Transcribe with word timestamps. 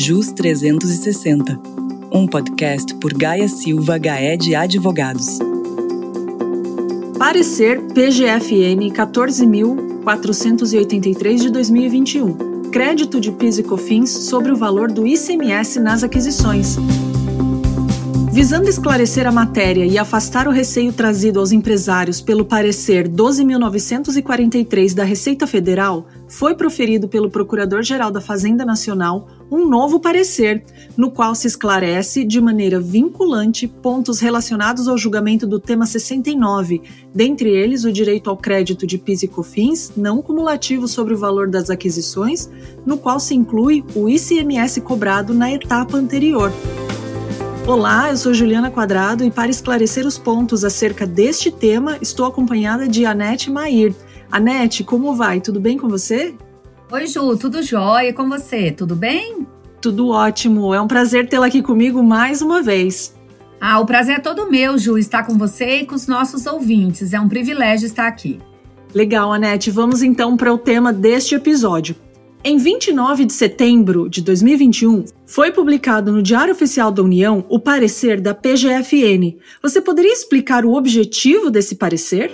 JUS 0.00 0.30
360, 0.30 1.60
um 2.12 2.24
podcast 2.24 2.94
por 3.00 3.12
Gaia 3.12 3.48
Silva 3.48 3.98
Gaed 3.98 4.54
Advogados. 4.54 5.40
Parecer 7.18 7.80
PGFN 7.80 8.92
14.483 8.92 11.40
de 11.40 11.50
2021. 11.50 12.70
Crédito 12.70 13.20
de 13.20 13.32
PIS 13.32 13.58
e 13.58 13.64
COFINS 13.64 14.10
sobre 14.10 14.52
o 14.52 14.56
valor 14.56 14.92
do 14.92 15.04
ICMS 15.04 15.80
nas 15.80 16.04
aquisições. 16.04 16.76
Visando 18.32 18.68
esclarecer 18.68 19.26
a 19.26 19.32
matéria 19.32 19.84
e 19.84 19.98
afastar 19.98 20.46
o 20.46 20.52
receio 20.52 20.92
trazido 20.92 21.40
aos 21.40 21.50
empresários 21.50 22.20
pelo 22.20 22.44
parecer 22.44 23.08
12.943 23.08 24.94
da 24.94 25.02
Receita 25.02 25.44
Federal, 25.44 26.06
foi 26.28 26.54
proferido 26.54 27.08
pelo 27.08 27.30
Procurador-Geral 27.30 28.10
da 28.10 28.20
Fazenda 28.20 28.64
Nacional 28.64 29.26
um 29.50 29.66
novo 29.66 29.98
parecer, 29.98 30.62
no 30.96 31.10
qual 31.10 31.34
se 31.34 31.46
esclarece 31.46 32.22
de 32.24 32.40
maneira 32.40 32.78
vinculante 32.78 33.66
pontos 33.66 34.20
relacionados 34.20 34.86
ao 34.86 34.98
julgamento 34.98 35.46
do 35.46 35.58
tema 35.58 35.86
69, 35.86 36.82
dentre 37.14 37.50
eles 37.50 37.84
o 37.84 37.92
direito 37.92 38.28
ao 38.28 38.36
crédito 38.36 38.86
de 38.86 38.98
PIS 38.98 39.22
e 39.22 39.28
COFINS 39.28 39.92
não 39.96 40.20
cumulativo 40.20 40.86
sobre 40.86 41.14
o 41.14 41.18
valor 41.18 41.48
das 41.48 41.70
aquisições, 41.70 42.50
no 42.84 42.98
qual 42.98 43.18
se 43.18 43.34
inclui 43.34 43.82
o 43.94 44.08
ICMS 44.08 44.82
cobrado 44.82 45.32
na 45.32 45.50
etapa 45.50 45.96
anterior. 45.96 46.52
Olá, 47.66 48.08
eu 48.10 48.16
sou 48.16 48.32
Juliana 48.32 48.70
Quadrado 48.70 49.22
e 49.24 49.30
para 49.30 49.50
esclarecer 49.50 50.06
os 50.06 50.16
pontos 50.16 50.64
acerca 50.64 51.06
deste 51.06 51.50
tema, 51.50 51.98
estou 52.00 52.24
acompanhada 52.24 52.88
de 52.88 53.04
Anete 53.04 53.50
Mair. 53.50 53.94
Anete, 54.30 54.84
como 54.84 55.14
vai? 55.14 55.40
Tudo 55.40 55.58
bem 55.58 55.78
com 55.78 55.88
você? 55.88 56.34
Oi, 56.92 57.06
Ju, 57.06 57.36
tudo 57.36 57.62
jóia 57.62 58.12
com 58.12 58.28
você? 58.28 58.70
Tudo 58.70 58.94
bem? 58.94 59.46
Tudo 59.80 60.08
ótimo. 60.08 60.74
É 60.74 60.80
um 60.80 60.86
prazer 60.86 61.28
tê-la 61.28 61.46
aqui 61.46 61.62
comigo 61.62 62.02
mais 62.02 62.42
uma 62.42 62.62
vez. 62.62 63.16
Ah, 63.60 63.80
o 63.80 63.86
prazer 63.86 64.16
é 64.16 64.20
todo 64.20 64.50
meu, 64.50 64.76
Ju, 64.76 64.98
estar 64.98 65.24
com 65.24 65.36
você 65.36 65.80
e 65.80 65.86
com 65.86 65.94
os 65.94 66.06
nossos 66.06 66.46
ouvintes. 66.46 67.12
É 67.12 67.20
um 67.20 67.28
privilégio 67.28 67.86
estar 67.86 68.06
aqui. 68.06 68.38
Legal, 68.94 69.32
Anete. 69.32 69.70
Vamos 69.70 70.02
então 70.02 70.36
para 70.36 70.52
o 70.52 70.58
tema 70.58 70.92
deste 70.92 71.34
episódio. 71.34 71.96
Em 72.44 72.56
29 72.56 73.24
de 73.24 73.32
setembro 73.32 74.08
de 74.08 74.22
2021, 74.22 75.04
foi 75.26 75.50
publicado 75.50 76.12
no 76.12 76.22
Diário 76.22 76.52
Oficial 76.52 76.92
da 76.92 77.02
União 77.02 77.44
o 77.48 77.58
parecer 77.58 78.20
da 78.20 78.34
PGFN. 78.34 79.36
Você 79.62 79.80
poderia 79.80 80.12
explicar 80.12 80.64
o 80.64 80.74
objetivo 80.74 81.50
desse 81.50 81.74
parecer? 81.74 82.30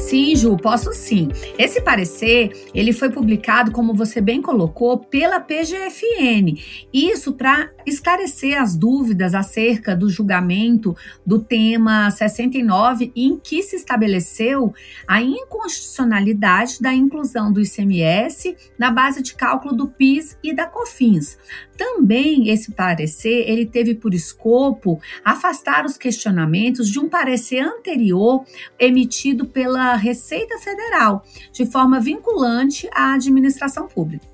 Sim, 0.00 0.34
Ju, 0.34 0.56
posso 0.56 0.92
sim. 0.92 1.28
Esse 1.58 1.80
parecer, 1.80 2.68
ele 2.74 2.92
foi 2.92 3.10
publicado, 3.10 3.70
como 3.70 3.94
você 3.94 4.20
bem 4.20 4.42
colocou, 4.42 4.98
pela 4.98 5.38
PGFN. 5.38 6.58
Isso 6.92 7.34
para 7.34 7.70
esclarecer 7.86 8.60
as 8.60 8.74
dúvidas 8.76 9.34
acerca 9.34 9.94
do 9.94 10.08
julgamento 10.08 10.96
do 11.24 11.38
tema 11.38 12.10
69, 12.10 13.12
em 13.14 13.38
que 13.38 13.62
se 13.62 13.76
estabeleceu 13.76 14.74
a 15.06 15.22
inconstitucionalidade 15.22 16.80
da 16.80 16.92
inclusão 16.92 17.52
do 17.52 17.60
ICMS 17.60 18.56
na 18.78 18.90
base 18.90 19.22
de 19.22 19.34
cálculo 19.34 19.74
do 19.74 19.88
PIS 19.88 20.36
e 20.42 20.54
da 20.54 20.66
COFINS. 20.66 21.38
Também 21.80 22.50
esse 22.50 22.72
parecer, 22.72 23.48
ele 23.48 23.64
teve 23.64 23.94
por 23.94 24.12
escopo 24.12 25.00
afastar 25.24 25.86
os 25.86 25.96
questionamentos 25.96 26.90
de 26.90 27.00
um 27.00 27.08
parecer 27.08 27.60
anterior 27.60 28.44
emitido 28.78 29.46
pela 29.46 29.96
Receita 29.96 30.58
Federal, 30.58 31.24
de 31.50 31.64
forma 31.64 31.98
vinculante 31.98 32.86
à 32.92 33.14
administração 33.14 33.88
pública. 33.88 34.26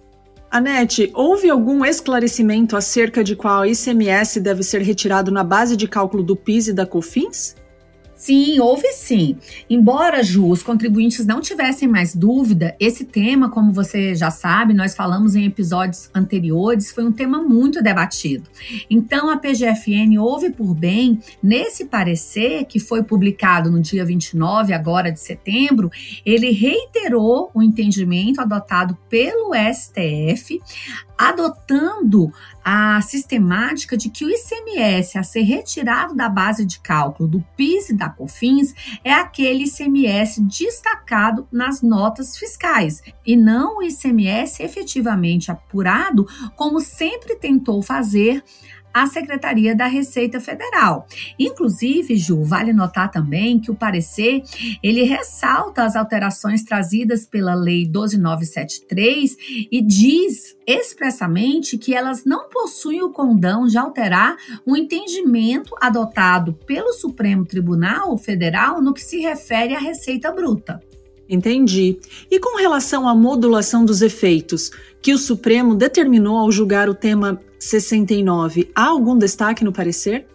Anete, 0.51 1.09
houve 1.15 1.49
algum 1.49 1.85
esclarecimento 1.85 2.77
acerca 2.77 3.23
de 3.23 3.37
qual 3.37 3.65
ICMS 3.65 4.41
deve 4.41 4.65
ser 4.65 4.83
retirado 4.83 5.31
na 5.31 5.45
base 5.45 5.77
de 5.77 5.87
cálculo 5.87 6.25
do 6.25 6.35
PIS 6.35 6.67
e 6.67 6.73
da 6.73 6.85
COFINS? 6.85 7.55
Sim, 8.17 8.59
houve 8.61 8.93
sim. 8.93 9.37
Embora, 9.69 10.23
Ju, 10.23 10.49
os 10.49 10.63
contribuintes 10.63 11.27
não 11.27 11.43
tivessem 11.43 11.87
mais 11.87 12.15
dúvida, 12.15 12.75
esse 12.81 13.05
tema, 13.05 13.51
como 13.51 13.71
você 13.71 14.15
já 14.15 14.31
sabe, 14.31 14.73
nós 14.73 14.95
falamos 14.95 15.37
em 15.37 15.45
episódios 15.45 16.09
anteriores, 16.15 16.91
foi 16.91 17.05
um 17.05 17.13
tema 17.13 17.43
muito 17.43 17.83
debatido. 17.83 18.49
Então, 18.89 19.29
a 19.29 19.37
PGFN 19.37 20.19
houve 20.19 20.49
por 20.49 20.75
bem, 20.75 21.21
nesse 21.43 21.85
parecer 21.85 22.65
que 22.65 22.81
foi 22.81 23.03
publicado 23.03 23.71
no 23.71 23.83
dia 23.83 24.05
29 24.05 24.73
agora 24.73 25.13
de 25.13 25.21
setembro, 25.21 25.91
ele 26.25 26.51
reiterou 26.53 27.51
o 27.53 27.63
entendimento 27.63 28.41
adotado 28.41 28.97
pelo 29.11 29.53
STF, 29.55 30.59
adotando 31.19 32.33
a 32.65 33.01
sistemática 33.01 33.97
de 33.97 34.11
que 34.11 34.25
o 34.25 34.31
ICMS 34.31 35.17
a 35.17 35.23
ser 35.23 35.43
retirado 35.43 36.15
da 36.15 36.29
base 36.29 36.65
de 36.65 36.81
cálculo 36.81 37.29
do 37.29 37.45
PIS 37.57 37.91
e 37.91 37.95
da 37.95 38.09
COFINS 38.09 38.75
é 39.05 39.13
aquele 39.13 39.65
ICMS 39.65 40.43
destacado 40.43 41.47
nas 41.51 41.81
notas 41.81 42.37
fiscais 42.37 43.03
e 43.25 43.37
não 43.37 43.79
o 43.79 43.83
ICMS 43.83 44.63
efetivamente 44.63 45.51
apurado, 45.51 46.27
como 46.57 46.81
sempre 46.81 47.37
tentou 47.37 47.83
fazer 47.83 48.43
à 48.97 49.07
Secretaria 49.07 49.77
da 49.77 49.87
Receita 49.87 50.41
Federal. 50.41 51.07
Inclusive, 51.39 52.17
Ju, 52.17 52.43
vale 52.43 52.73
notar 52.73 53.11
também 53.11 53.61
que 53.61 53.71
o 53.71 53.75
parecer, 53.75 54.43
ele 54.83 55.03
ressalta 55.03 55.85
as 55.85 55.95
alterações 55.95 56.65
trazidas 56.65 57.27
pela 57.27 57.55
Lei 57.55 57.87
12973 57.87 59.37
e 59.71 59.83
diz 59.83 60.57
expressamente 60.67 61.77
que 61.77 61.95
elas 61.95 62.25
não 62.25 62.49
possuem 62.49 63.03
o 63.03 63.11
condão 63.11 63.67
de 63.67 63.77
alterar 63.77 64.35
o 64.65 64.75
entendimento 64.75 65.75
adotado 65.79 66.55
pelo 66.67 66.95
Supremo 66.95 67.45
Tribunal 67.45 68.17
Federal 68.17 68.81
no 68.81 68.95
que 68.95 69.05
se 69.05 69.21
refere 69.21 69.75
à 69.75 69.79
receita 69.79 70.33
bruta. 70.33 70.81
Entendi. 71.29 71.99
E 72.31 72.41
com 72.41 72.57
relação 72.57 73.07
à 73.07 73.15
modulação 73.15 73.85
dos 73.85 74.01
efeitos, 74.01 74.71
que 75.03 75.13
o 75.13 75.19
Supremo 75.19 75.75
determinou 75.75 76.39
ao 76.39 76.51
julgar 76.51 76.89
o 76.89 76.95
tema 76.95 77.41
69, 77.59 78.71
há 78.75 78.87
algum 78.87 79.17
destaque 79.17 79.65
no 79.65 79.73
parecer? 79.73 80.27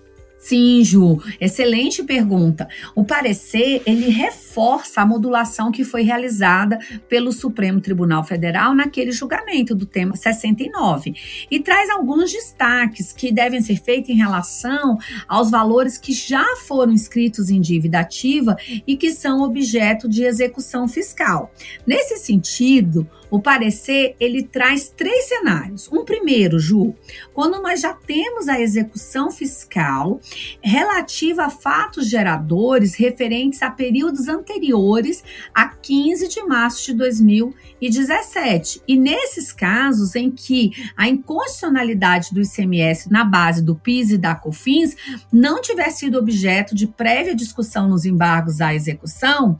Sim, 0.41 0.83
Ju, 0.83 1.21
excelente 1.39 2.01
pergunta. 2.01 2.67
O 2.95 3.05
parecer, 3.05 3.83
ele 3.85 4.09
reforça 4.09 5.01
a 5.01 5.05
modulação 5.05 5.71
que 5.71 5.83
foi 5.83 6.01
realizada 6.01 6.79
pelo 7.07 7.31
Supremo 7.31 7.79
Tribunal 7.79 8.23
Federal 8.23 8.73
naquele 8.73 9.11
julgamento 9.11 9.75
do 9.75 9.85
tema 9.85 10.15
69 10.15 11.13
e 11.49 11.59
traz 11.59 11.91
alguns 11.91 12.31
destaques 12.31 13.13
que 13.13 13.31
devem 13.31 13.61
ser 13.61 13.79
feitos 13.83 14.09
em 14.09 14.15
relação 14.15 14.97
aos 15.27 15.51
valores 15.51 15.99
que 15.99 16.11
já 16.11 16.55
foram 16.65 16.91
inscritos 16.91 17.51
em 17.51 17.61
dívida 17.61 17.99
ativa 17.99 18.55
e 18.87 18.97
que 18.97 19.11
são 19.13 19.43
objeto 19.43 20.09
de 20.09 20.23
execução 20.23 20.87
fiscal. 20.87 21.53
Nesse 21.85 22.17
sentido, 22.17 23.07
o 23.31 23.41
parecer 23.41 24.15
ele 24.19 24.43
traz 24.43 24.89
três 24.89 25.29
cenários. 25.29 25.89
Um 25.91 26.03
primeiro, 26.03 26.59
Ju, 26.59 26.93
quando 27.33 27.61
nós 27.61 27.79
já 27.79 27.93
temos 27.93 28.49
a 28.49 28.59
execução 28.59 29.31
fiscal 29.31 30.19
relativa 30.61 31.45
a 31.45 31.49
fatos 31.49 32.09
geradores 32.09 32.93
referentes 32.93 33.61
a 33.61 33.71
períodos 33.71 34.27
anteriores 34.27 35.23
a 35.55 35.69
15 35.69 36.27
de 36.27 36.43
março 36.43 36.85
de 36.85 36.93
2017. 36.93 38.81
E 38.85 38.97
nesses 38.97 39.53
casos 39.53 40.13
em 40.15 40.29
que 40.29 40.71
a 40.97 41.07
inconstitucionalidade 41.07 42.33
do 42.33 42.41
ICMS 42.41 43.09
na 43.09 43.23
base 43.23 43.63
do 43.63 43.75
PIS 43.75 44.11
e 44.11 44.17
da 44.17 44.35
COFINS 44.35 44.95
não 45.31 45.61
tiver 45.61 45.89
sido 45.91 46.17
objeto 46.17 46.75
de 46.75 46.85
prévia 46.85 47.33
discussão 47.33 47.87
nos 47.87 48.03
embargos 48.03 48.59
à 48.59 48.75
execução, 48.75 49.57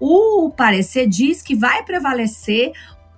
o 0.00 0.50
parecer 0.50 1.06
diz 1.06 1.40
que 1.40 1.54
vai 1.54 1.84
prevalecer 1.84 2.72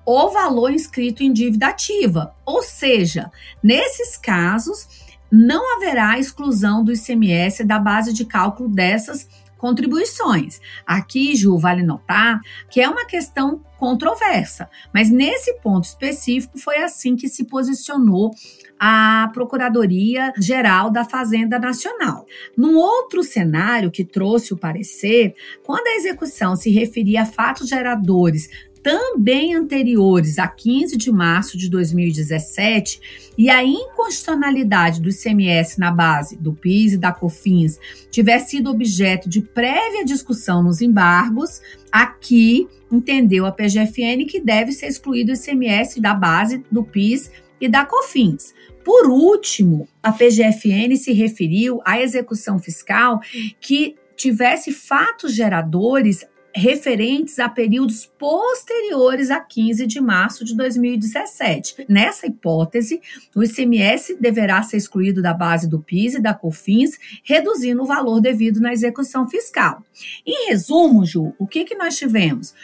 o 0.07 0.31
valor 0.31 0.73
inscrito 0.73 1.23
em 1.23 1.33
dívida 1.33 1.69
ativa. 1.69 2.35
Ou 2.45 2.63
seja, 2.63 3.31
nesses 3.63 4.17
casos, 4.17 4.89
não 5.31 5.77
haverá 5.77 6.19
exclusão 6.19 6.85
do 6.85 6.93
ICMS 6.93 7.65
da 7.65 7.79
base 7.79 8.13
de 8.13 8.25
cálculo 8.25 8.69
dessas 8.69 9.29
contribuições. 9.65 10.61
Aqui, 10.87 11.35
Ju, 11.35 11.57
vale 11.57 11.83
notar 11.83 12.39
que 12.71 12.83
é 12.83 12.89
uma 12.89 13.07
questão 13.07 13.65
controversa, 13.79 14.69
mas 14.93 15.11
nesse 15.11 15.55
ponto 15.55 15.85
específico 15.85 16.59
foi 16.59 16.79
assim 16.83 17.17
que 17.17 17.29
se 17.29 17.45
posicionou 17.45 18.31
a 18.79 19.31
Procuradoria 19.33 20.33
Geral 20.39 20.91
da 20.91 21.05
Fazenda 21.05 21.59
Nacional. 21.59 22.27
Num 22.57 22.77
outro 22.77 23.23
cenário 23.23 23.91
que 23.91 24.05
trouxe 24.05 24.53
o 24.53 24.59
parecer, 24.59 25.35
quando 25.65 25.87
a 25.87 25.97
execução 25.97 26.57
se 26.57 26.71
referia 26.71 27.23
a 27.23 27.27
fatos 27.27 27.69
geradores 27.69 28.49
também 28.85 29.55
anteriores 29.55 30.39
a 30.39 30.47
15 30.47 30.99
de 30.99 31.11
março 31.11 31.57
de 31.57 31.71
2017 31.71 33.33
e 33.37 33.49
a 33.49 33.65
inconstitucionalidade 33.65 35.01
do 35.01 35.09
ICMS 35.09 35.81
na 35.81 35.91
base 35.91 36.37
do 36.37 36.53
PIS 36.53 36.93
e 36.93 36.99
da 36.99 37.11
COFINS 37.11 37.81
tiver 38.11 38.39
sido 38.41 38.71
objeto 38.71 39.27
de 39.27 39.41
prévia 39.41 40.05
discussão 40.05 40.63
nos 40.63 40.83
embargos, 40.83 41.63
aqui 41.91 42.69
entendeu 42.93 43.47
a 43.47 43.53
PGFN 43.53 44.27
que 44.29 44.39
deve 44.39 44.71
ser 44.71 44.89
excluído 44.89 45.33
o 45.33 45.35
ICMS 45.35 45.99
da 45.99 46.13
base 46.13 46.63
do 46.71 46.85
PIS 46.85 47.31
e 47.59 47.67
da 47.67 47.87
COFINS. 47.87 48.53
Por 48.85 49.07
último, 49.07 49.89
a 50.03 50.13
PGFN 50.13 50.95
se 50.99 51.11
referiu 51.15 51.81
à 51.87 52.03
execução 52.03 52.59
fiscal 52.59 53.19
que 53.59 53.97
tivesse 54.15 54.73
fatos 54.73 55.35
geradores 55.35 56.25
referentes 56.55 57.39
a 57.41 57.49
períodos 57.49 58.07
posteriores 58.07 59.31
a 59.31 59.41
15 59.41 59.87
de 59.87 60.01
março 60.01 60.45
de 60.45 60.57
2017. 60.57 61.87
Nessa 61.89 62.27
hipótese, 62.27 63.01
o 63.35 63.43
ICMS 63.43 64.17
deverá 64.21 64.63
ser 64.63 64.77
excluído 64.77 65.21
da 65.21 65.35
base 65.35 65.69
do 65.69 65.81
PIS 65.81 66.15
e 66.15 66.23
da 66.23 66.33
COFINS, 66.33 66.97
reduzindo 67.25 67.83
o 67.83 67.87
valor 67.87 68.21
devido 68.21 68.61
na 68.61 68.73
execução 68.73 69.29
fiscal. 69.29 69.83
Em 70.25 70.49
resumo, 70.49 71.05
Ju, 71.05 71.35
o 71.39 71.47
que, 71.47 71.65
que 71.65 71.75
nós 71.75 71.97
tivemos? 71.97 72.55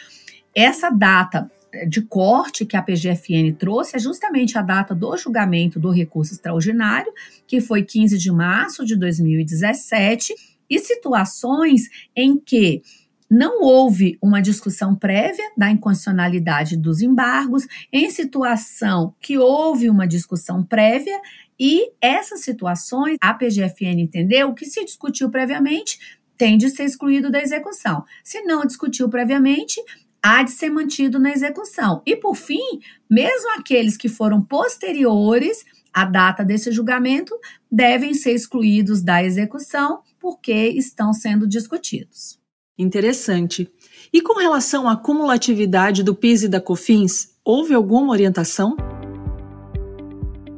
Essa 0.55 0.89
data 0.89 1.51
de 1.87 2.01
corte 2.01 2.65
que 2.65 2.75
a 2.75 2.81
PGFN 2.81 3.53
trouxe 3.57 3.95
é 3.95 3.99
justamente 3.99 4.57
a 4.57 4.61
data 4.61 4.93
do 4.93 5.15
julgamento 5.17 5.79
do 5.79 5.89
recurso 5.89 6.33
extraordinário, 6.33 7.11
que 7.47 7.61
foi 7.61 7.83
15 7.83 8.17
de 8.17 8.31
março 8.31 8.85
de 8.85 8.95
2017, 8.97 10.33
e 10.69 10.79
situações 10.79 11.89
em 12.15 12.39
que 12.39 12.81
não 13.31 13.61
houve 13.61 14.17
uma 14.21 14.41
discussão 14.41 14.93
prévia 14.93 15.49
da 15.55 15.71
inconstitucionalidade 15.71 16.75
dos 16.75 17.01
embargos, 17.01 17.65
em 17.89 18.09
situação 18.09 19.15
que 19.21 19.37
houve 19.37 19.89
uma 19.89 20.05
discussão 20.05 20.61
prévia, 20.61 21.17
e 21.57 21.93
essas 22.01 22.41
situações, 22.41 23.15
a 23.21 23.33
PGFN 23.33 24.01
entendeu 24.01 24.53
que 24.53 24.65
se 24.65 24.83
discutiu 24.83 25.29
previamente, 25.29 25.97
tem 26.35 26.57
de 26.57 26.69
ser 26.69 26.83
excluído 26.83 27.31
da 27.31 27.41
execução. 27.41 28.03
Se 28.21 28.41
não 28.41 28.65
discutiu 28.65 29.07
previamente, 29.07 29.81
há 30.21 30.43
de 30.43 30.51
ser 30.51 30.69
mantido 30.69 31.17
na 31.17 31.31
execução. 31.31 32.01
E, 32.05 32.17
por 32.17 32.35
fim, 32.35 32.81
mesmo 33.09 33.51
aqueles 33.57 33.95
que 33.95 34.09
foram 34.09 34.41
posteriores 34.41 35.63
à 35.93 36.03
data 36.03 36.43
desse 36.43 36.69
julgamento, 36.69 37.33
devem 37.71 38.13
ser 38.13 38.33
excluídos 38.33 39.01
da 39.01 39.23
execução 39.23 40.01
porque 40.19 40.51
estão 40.51 41.13
sendo 41.13 41.47
discutidos. 41.47 42.40
Interessante. 42.77 43.69
E 44.13 44.21
com 44.21 44.39
relação 44.39 44.87
à 44.89 44.95
cumulatividade 44.95 46.03
do 46.03 46.15
PIS 46.15 46.43
e 46.43 46.47
da 46.47 46.59
COFINS, 46.59 47.35
houve 47.43 47.73
alguma 47.73 48.11
orientação? 48.11 48.75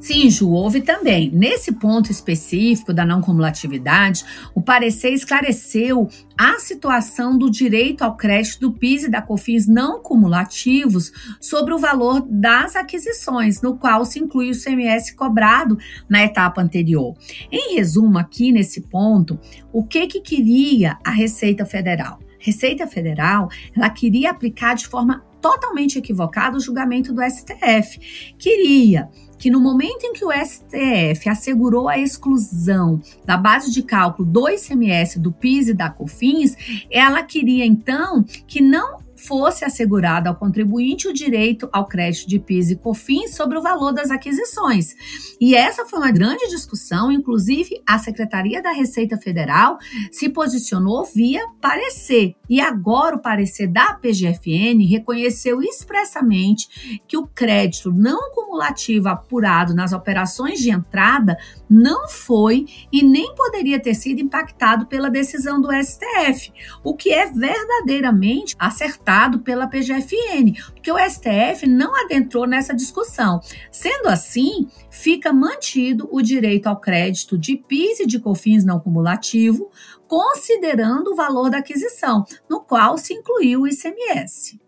Sim, 0.04 0.30
Ju, 0.30 0.52
houve 0.52 0.82
também. 0.82 1.32
Nesse 1.32 1.72
ponto 1.72 2.12
específico 2.12 2.94
da 2.94 3.06
não 3.06 3.22
cumulatividade, 3.22 4.26
o 4.54 4.62
parecer 4.62 5.14
esclareceu 5.14 6.10
a 6.38 6.60
situação 6.60 7.38
do 7.38 7.50
direito 7.50 8.02
ao 8.02 8.18
crédito 8.18 8.60
do 8.60 8.74
PIS 8.74 9.06
e 9.06 9.10
da 9.10 9.22
COFINS 9.22 9.66
não 9.66 10.02
cumulativos 10.02 11.14
sobre 11.40 11.74
o 11.74 11.80
valor 11.80 12.20
das 12.30 12.76
aquisições, 12.76 13.62
no 13.62 13.78
qual 13.78 14.04
se 14.04 14.20
inclui 14.20 14.50
o 14.50 14.62
CMS 14.62 15.12
cobrado 15.12 15.78
na 16.10 16.22
etapa 16.22 16.62
anterior. 16.62 17.16
Em 17.50 17.76
resumo, 17.76 18.18
aqui 18.18 18.52
nesse 18.52 18.82
ponto, 18.82 19.40
o 19.72 19.86
que 19.86 20.06
que 20.08 20.20
queria 20.20 20.98
a 21.02 21.12
Receita 21.12 21.66
Federal? 21.66 22.20
Receita 22.40 22.86
Federal, 22.86 23.48
ela 23.74 23.90
queria 23.90 24.32
aplicar 24.32 24.74
de 24.74 24.86
forma 24.86 25.24
totalmente 25.44 25.98
equivocada 25.98 26.58
o 26.58 26.60
julgamento 26.60 27.14
do 27.14 27.22
STF. 27.22 28.34
Queria 28.38 29.10
que 29.44 29.52
no 29.52 29.60
momento 29.60 30.06
em 30.06 30.14
que 30.14 30.24
o 30.24 30.32
STF 30.32 31.28
assegurou 31.28 31.90
a 31.90 32.00
exclusão 32.00 33.02
da 33.26 33.36
base 33.36 33.74
de 33.74 33.84
cálculo 33.84 34.26
do 34.26 34.48
ICMS, 34.48 35.20
do 35.20 35.34
PIS 35.34 35.68
e 35.68 35.74
da 35.74 35.90
COFINS, 35.90 36.56
ela 36.90 37.22
queria 37.24 37.66
então 37.66 38.24
que 38.48 38.62
não 38.62 39.00
fosse 39.26 39.64
assegurado 39.64 40.28
ao 40.28 40.36
contribuinte 40.36 41.08
o 41.08 41.14
direito 41.14 41.70
ao 41.72 41.88
crédito 41.88 42.28
de 42.28 42.40
PIS 42.40 42.72
e 42.72 42.76
COFINS 42.76 43.36
sobre 43.36 43.58
o 43.58 43.62
valor 43.62 43.94
das 43.94 44.12
aquisições. 44.12 44.96
E 45.40 45.56
essa 45.56 45.86
foi 45.86 46.00
uma 46.00 46.12
grande 46.12 46.48
discussão, 46.50 47.12
inclusive 47.12 47.82
a 47.88 47.98
Secretaria 47.98 48.62
da 48.62 48.72
Receita 48.72 49.18
Federal 49.18 49.78
se 50.12 50.30
posicionou 50.30 51.06
via 51.06 51.48
parecer. 51.62 52.36
E 52.50 52.60
agora 52.60 53.16
o 53.16 53.22
parecer 53.22 53.68
da 53.68 53.94
PGFN 53.94 54.86
reconheceu 54.90 55.62
expressamente 55.62 57.00
que 57.08 57.18
o 57.18 57.28
crédito 57.28 57.92
não 57.92 58.32
cumulativo 58.32 59.08
apurado 59.08 59.74
nas 59.74 59.94
operações 59.94 60.60
de 60.60 60.70
entrada 60.70 61.38
não 61.70 62.08
foi 62.08 62.66
e 62.92 63.04
nem 63.04 63.34
poderia 63.36 63.80
ter 63.80 63.96
sido 63.96 64.20
impactado 64.20 64.86
pela 64.86 65.10
decisão 65.10 65.62
do 65.62 65.70
STF, 65.72 66.52
o 66.84 66.96
que 66.96 67.12
é 67.12 67.32
verdadeiramente 67.32 68.56
acertado 68.60 69.13
pela 69.40 69.68
PGFN, 69.68 70.54
porque 70.74 70.92
o 70.92 70.98
STF 70.98 71.68
não 71.68 71.96
adentrou 72.06 72.48
nessa 72.48 72.74
discussão. 72.74 73.40
Sendo 73.72 74.08
assim, 74.08 74.68
fica 74.90 75.32
mantido 75.32 76.08
o 76.12 76.22
direito 76.22 76.68
ao 76.68 76.80
crédito 76.80 77.38
de 77.38 77.58
PIS 77.58 78.02
e 78.02 78.06
de 78.06 78.20
COFINS 78.20 78.66
não 78.66 78.80
cumulativo, 78.80 79.70
considerando 80.08 81.12
o 81.12 81.16
valor 81.16 81.50
da 81.50 81.60
aquisição, 81.60 82.26
no 82.50 82.62
qual 82.62 82.98
se 82.98 83.14
incluiu 83.14 83.62
o 83.62 83.68
ICMS. 83.68 84.60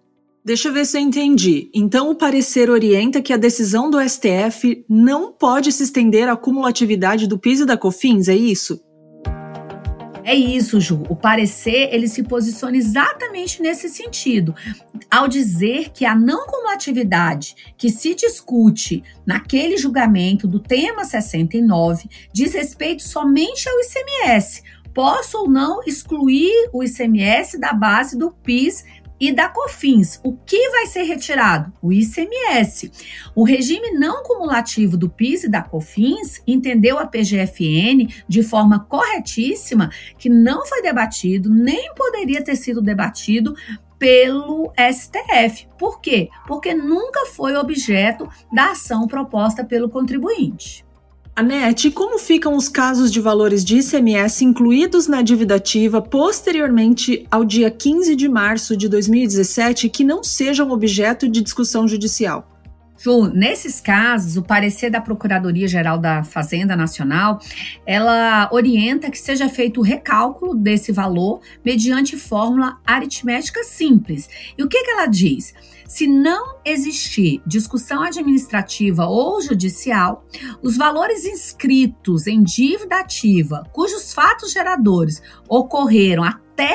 Deixa 0.45 0.67
eu 0.67 0.73
ver 0.73 0.85
se 0.85 0.95
eu 0.95 1.01
entendi. 1.01 1.71
Então, 1.73 2.11
o 2.11 2.15
parecer 2.15 2.69
orienta 2.69 3.19
que 3.19 3.33
a 3.33 3.37
decisão 3.37 3.89
do 3.89 3.99
STF 3.99 4.85
não 4.87 5.33
pode 5.33 5.71
se 5.71 5.81
estender 5.81 6.29
à 6.29 6.37
cumulatividade 6.37 7.25
do 7.25 7.39
PIS 7.39 7.61
e 7.61 7.65
da 7.65 7.75
COFINS, 7.75 8.27
é 8.27 8.35
isso? 8.35 8.79
É 10.27 10.33
isso, 10.33 10.81
Ju. 10.81 11.03
O 11.07 11.15
parecer 11.15 11.93
ele 11.93 12.07
se 12.07 12.23
posiciona 12.23 12.75
exatamente 12.75 13.61
nesse 13.61 13.87
sentido, 13.87 14.55
ao 15.09 15.27
dizer 15.27 15.91
que 15.91 16.03
a 16.03 16.15
não 16.15 16.47
cumulatividade 16.47 17.55
que 17.77 17.91
se 17.91 18.15
discute 18.15 19.03
naquele 19.23 19.77
julgamento 19.77 20.47
do 20.47 20.59
tema 20.59 21.05
69 21.05 22.09
diz 22.33 22.55
respeito 22.55 23.03
somente 23.03 23.69
ao 23.69 23.75
ICMS. 23.79 24.63
Posso 24.95 25.37
ou 25.37 25.47
não 25.47 25.83
excluir 25.85 26.69
o 26.73 26.83
ICMS 26.83 27.59
da 27.59 27.71
base 27.71 28.17
do 28.17 28.31
PIS 28.31 28.83
e 29.19 29.31
da 29.31 29.49
COFINS. 29.49 30.19
O 30.23 30.33
que 30.33 30.69
vai 30.69 30.87
ser 30.87 31.03
retirado? 31.03 31.73
O 31.81 31.91
ICMS. 31.91 32.91
O 33.33 33.43
regime 33.43 33.91
não 33.91 34.23
cumulativo 34.23 34.97
do 34.97 35.09
PIS 35.09 35.45
e 35.45 35.49
da 35.49 35.61
COFINS 35.61 36.41
entendeu 36.45 36.99
a 36.99 37.07
PGFN 37.07 38.07
de 38.27 38.43
forma 38.43 38.79
corretíssima 38.79 39.89
que 40.17 40.29
não 40.29 40.65
foi 40.65 40.81
debatido, 40.81 41.49
nem 41.49 41.93
poderia 41.93 42.43
ter 42.43 42.55
sido 42.55 42.81
debatido 42.81 43.55
pelo 43.97 44.71
STF. 44.77 45.67
Por 45.77 45.99
quê? 46.01 46.29
Porque 46.47 46.73
nunca 46.73 47.25
foi 47.27 47.55
objeto 47.55 48.27
da 48.53 48.71
ação 48.71 49.07
proposta 49.07 49.63
pelo 49.63 49.89
contribuinte. 49.89 50.84
Anete, 51.37 51.91
como 51.91 52.17
ficam 52.17 52.55
os 52.55 52.69
casos 52.69 53.11
de 53.11 53.19
valores 53.19 53.65
de 53.65 53.79
ICMS 53.79 54.45
incluídos 54.45 55.05
na 55.05 55.21
dívida 55.21 55.55
ativa 55.55 56.01
posteriormente 56.01 57.27
ao 57.29 57.43
dia 57.43 57.69
15 57.69 58.15
de 58.15 58.29
março 58.29 58.77
de 58.77 58.87
2017 58.87 59.89
que 59.89 60.05
não 60.05 60.23
sejam 60.23 60.71
objeto 60.71 61.27
de 61.27 61.41
discussão 61.41 61.89
judicial? 61.89 62.54
Ju, 62.97 63.27
nesses 63.27 63.81
casos, 63.81 64.37
o 64.37 64.41
parecer 64.41 64.89
da 64.89 65.01
Procuradoria-Geral 65.01 65.97
da 65.97 66.23
Fazenda 66.23 66.75
Nacional, 66.75 67.39
ela 67.85 68.49
orienta 68.51 69.11
que 69.11 69.17
seja 69.17 69.49
feito 69.49 69.79
o 69.79 69.83
recálculo 69.83 70.55
desse 70.55 70.91
valor 70.91 71.41
mediante 71.63 72.17
fórmula 72.17 72.77
aritmética 72.85 73.63
simples. 73.63 74.29
E 74.57 74.63
o 74.63 74.67
que, 74.67 74.83
que 74.83 74.91
ela 74.91 75.07
diz? 75.07 75.53
Se 75.87 76.07
não 76.07 76.57
existir 76.65 77.41
discussão 77.45 78.01
administrativa 78.01 79.05
ou 79.05 79.41
judicial, 79.41 80.25
os 80.63 80.75
valores 80.75 81.25
inscritos 81.25 82.25
em 82.27 82.41
dívida 82.41 82.99
ativa, 82.99 83.63
cujos 83.71 84.13
fatos 84.13 84.51
geradores 84.51 85.21
ocorreram 85.47 86.23
até 86.23 86.73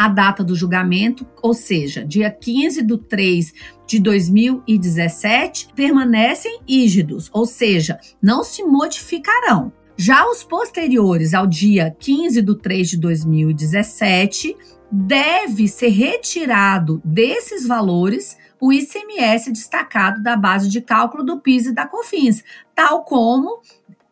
a 0.00 0.08
data 0.08 0.42
do 0.42 0.56
julgamento, 0.56 1.26
ou 1.42 1.52
seja, 1.52 2.02
dia 2.02 2.30
15 2.30 2.82
de 2.82 2.96
3 2.96 3.52
de 3.86 3.98
2017, 3.98 5.68
permanecem 5.76 6.60
rígidos, 6.66 7.28
ou 7.34 7.44
seja, 7.44 7.98
não 8.22 8.42
se 8.42 8.64
modificarão. 8.64 9.70
Já 9.98 10.26
os 10.26 10.42
posteriores 10.42 11.34
ao 11.34 11.46
dia 11.46 11.94
15 12.00 12.40
de 12.40 12.58
3 12.58 12.88
de 12.88 12.96
2017, 12.96 14.56
deve 14.90 15.68
ser 15.68 15.88
retirado 15.88 17.02
desses 17.04 17.66
valores 17.66 18.38
o 18.58 18.72
ICMS 18.72 19.52
destacado 19.52 20.22
da 20.22 20.34
base 20.34 20.70
de 20.70 20.80
cálculo 20.80 21.22
do 21.22 21.40
PIS 21.40 21.66
e 21.66 21.74
da 21.74 21.86
COFINS, 21.86 22.42
tal 22.74 23.04
como 23.04 23.60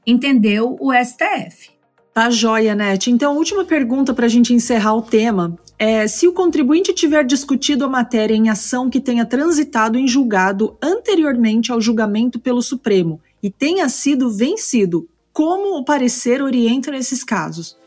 entendeu 0.06 0.76
o 0.78 0.92
STF. 0.92 1.70
Tá 2.12 2.28
joia, 2.28 2.74
Net. 2.74 3.10
Então, 3.10 3.38
última 3.38 3.64
pergunta 3.64 4.12
para 4.12 4.26
a 4.26 4.28
gente 4.28 4.52
encerrar 4.52 4.94
o 4.94 5.00
tema. 5.00 5.56
É, 5.78 6.08
se 6.08 6.26
o 6.26 6.32
contribuinte 6.32 6.92
tiver 6.92 7.24
discutido 7.24 7.84
a 7.84 7.88
matéria 7.88 8.34
em 8.34 8.48
ação 8.48 8.90
que 8.90 9.00
tenha 9.00 9.24
transitado 9.24 9.96
em 9.96 10.08
julgado 10.08 10.76
anteriormente 10.82 11.70
ao 11.70 11.80
julgamento 11.80 12.40
pelo 12.40 12.60
Supremo 12.60 13.20
e 13.40 13.48
tenha 13.48 13.88
sido 13.88 14.28
vencido, 14.28 15.08
como 15.32 15.78
o 15.78 15.84
parecer 15.84 16.42
orienta 16.42 16.90
nesses 16.90 17.22
casos? 17.22 17.78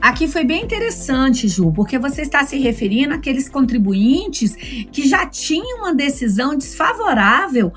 Aqui 0.00 0.28
foi 0.28 0.44
bem 0.44 0.62
interessante, 0.62 1.48
Ju, 1.48 1.72
porque 1.72 1.98
você 1.98 2.22
está 2.22 2.46
se 2.46 2.56
referindo 2.56 3.14
àqueles 3.14 3.48
contribuintes 3.48 4.54
que 4.92 5.08
já 5.08 5.26
tinham 5.26 5.78
uma 5.78 5.92
decisão 5.92 6.56
desfavorável 6.56 7.72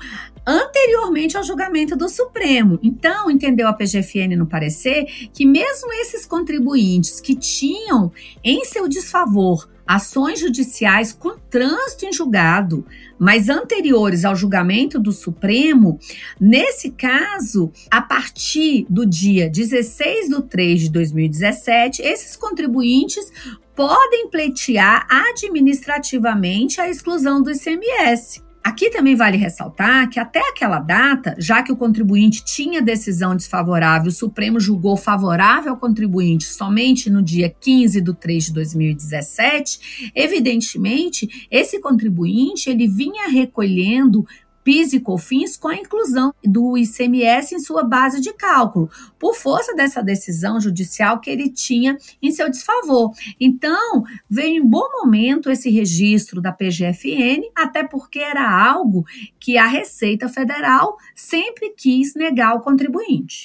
anteriormente 0.46 1.36
ao 1.36 1.44
julgamento 1.44 1.96
do 1.96 2.08
Supremo. 2.08 2.78
Então, 2.82 3.30
entendeu 3.30 3.68
a 3.68 3.72
PGFN 3.72 4.36
no 4.36 4.46
parecer 4.46 5.04
que 5.32 5.46
mesmo 5.46 5.92
esses 5.94 6.26
contribuintes 6.26 7.20
que 7.20 7.34
tinham 7.34 8.12
em 8.42 8.64
seu 8.64 8.88
desfavor 8.88 9.68
ações 9.86 10.40
judiciais 10.40 11.12
com 11.12 11.36
trânsito 11.50 12.06
em 12.06 12.12
julgado, 12.12 12.86
mas 13.18 13.48
anteriores 13.48 14.24
ao 14.24 14.34
julgamento 14.34 14.98
do 14.98 15.12
Supremo, 15.12 15.98
nesse 16.40 16.90
caso, 16.90 17.70
a 17.90 18.00
partir 18.00 18.86
do 18.88 19.04
dia 19.04 19.50
16 19.50 20.28
de 20.28 20.42
3 20.42 20.80
de 20.82 20.90
2017, 20.90 22.02
esses 22.02 22.36
contribuintes 22.36 23.30
podem 23.74 24.28
pleitear 24.28 25.06
administrativamente 25.08 26.80
a 26.80 26.88
exclusão 26.88 27.42
do 27.42 27.50
ICMS. 27.50 28.42
Aqui 28.62 28.90
também 28.90 29.16
vale 29.16 29.36
ressaltar 29.36 30.08
que 30.08 30.20
até 30.20 30.38
aquela 30.38 30.78
data, 30.78 31.34
já 31.36 31.62
que 31.64 31.72
o 31.72 31.76
contribuinte 31.76 32.44
tinha 32.44 32.80
decisão 32.80 33.34
desfavorável, 33.34 34.08
o 34.08 34.12
Supremo 34.12 34.60
julgou 34.60 34.96
favorável 34.96 35.72
ao 35.72 35.78
contribuinte 35.78 36.44
somente 36.44 37.10
no 37.10 37.20
dia 37.20 37.48
15 37.48 38.00
de 38.00 38.14
3 38.14 38.46
de 38.46 38.52
2017, 38.52 40.12
evidentemente, 40.14 41.48
esse 41.50 41.80
contribuinte 41.80 42.70
ele 42.70 42.86
vinha 42.86 43.28
recolhendo 43.28 44.24
PIS 44.64 44.92
e 44.92 45.00
COFINS 45.00 45.56
com 45.56 45.68
a 45.68 45.76
inclusão 45.76 46.34
do 46.44 46.76
ICMS 46.76 47.54
em 47.54 47.58
sua 47.58 47.82
base 47.82 48.20
de 48.20 48.32
cálculo, 48.32 48.90
por 49.18 49.34
força 49.34 49.74
dessa 49.74 50.02
decisão 50.02 50.60
judicial 50.60 51.20
que 51.20 51.30
ele 51.30 51.50
tinha 51.50 51.96
em 52.22 52.30
seu 52.30 52.50
desfavor. 52.50 53.12
Então, 53.40 54.04
veio 54.28 54.62
em 54.62 54.66
bom 54.66 54.88
momento 55.00 55.50
esse 55.50 55.70
registro 55.70 56.40
da 56.40 56.52
PGFN, 56.52 57.50
até 57.54 57.84
porque 57.84 58.18
era 58.18 58.48
algo 58.50 59.04
que 59.38 59.56
a 59.56 59.66
Receita 59.66 60.28
Federal 60.28 60.96
sempre 61.14 61.70
quis 61.70 62.14
negar 62.14 62.52
ao 62.52 62.60
contribuinte. 62.60 63.44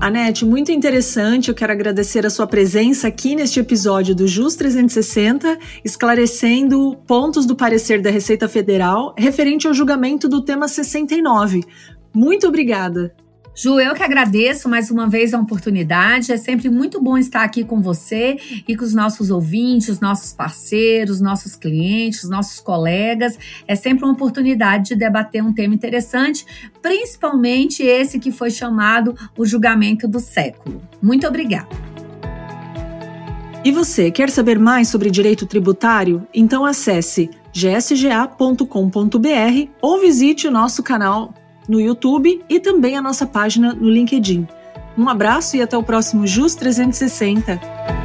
Anete, 0.00 0.46
muito 0.46 0.72
interessante. 0.72 1.50
Eu 1.50 1.54
quero 1.54 1.72
agradecer 1.72 2.24
a 2.24 2.30
sua 2.30 2.46
presença 2.46 3.06
aqui 3.06 3.36
neste 3.36 3.60
episódio 3.60 4.14
do 4.14 4.26
JUS 4.26 4.54
360, 4.54 5.58
esclarecendo 5.84 6.96
pontos 7.06 7.44
do 7.44 7.54
parecer 7.54 8.00
da 8.00 8.08
Receita 8.08 8.48
Federal 8.48 9.14
referente 9.18 9.66
ao 9.66 9.74
julgamento 9.74 10.26
do 10.26 10.42
tema 10.42 10.66
69. 10.66 11.62
Muito 12.14 12.48
obrigada. 12.48 13.14
Ju, 13.62 13.78
eu 13.78 13.94
que 13.94 14.02
agradeço 14.02 14.70
mais 14.70 14.90
uma 14.90 15.06
vez 15.06 15.34
a 15.34 15.38
oportunidade. 15.38 16.32
É 16.32 16.38
sempre 16.38 16.70
muito 16.70 16.98
bom 16.98 17.18
estar 17.18 17.42
aqui 17.42 17.62
com 17.62 17.82
você 17.82 18.38
e 18.66 18.74
com 18.74 18.82
os 18.82 18.94
nossos 18.94 19.30
ouvintes, 19.30 20.00
nossos 20.00 20.32
parceiros, 20.32 21.20
nossos 21.20 21.56
clientes, 21.56 22.26
nossos 22.26 22.58
colegas. 22.58 23.38
É 23.68 23.74
sempre 23.74 24.04
uma 24.04 24.14
oportunidade 24.14 24.88
de 24.88 24.96
debater 24.96 25.44
um 25.44 25.52
tema 25.52 25.74
interessante, 25.74 26.46
principalmente 26.80 27.82
esse 27.82 28.18
que 28.18 28.32
foi 28.32 28.50
chamado 28.50 29.14
o 29.36 29.44
julgamento 29.44 30.08
do 30.08 30.20
século. 30.20 30.80
Muito 31.02 31.26
obrigada. 31.26 31.68
E 33.62 33.70
você, 33.70 34.10
quer 34.10 34.30
saber 34.30 34.58
mais 34.58 34.88
sobre 34.88 35.10
direito 35.10 35.44
tributário? 35.44 36.26
Então 36.32 36.64
acesse 36.64 37.28
gsga.com.br 37.52 38.64
ou 39.82 40.00
visite 40.00 40.48
o 40.48 40.50
nosso 40.50 40.82
canal 40.82 41.34
no 41.70 41.80
YouTube 41.80 42.44
e 42.48 42.58
também 42.58 42.96
a 42.96 43.02
nossa 43.02 43.24
página 43.24 43.72
no 43.72 43.88
LinkedIn. 43.88 44.46
Um 44.98 45.08
abraço 45.08 45.56
e 45.56 45.62
até 45.62 45.78
o 45.78 45.82
próximo 45.84 46.26
JUS 46.26 46.56
360. 46.56 47.99